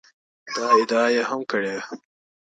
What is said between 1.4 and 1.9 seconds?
کړې